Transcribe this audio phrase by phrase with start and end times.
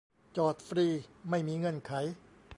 [0.37, 0.87] จอดฟรี
[1.29, 1.91] ไม่มีเงื่อนไข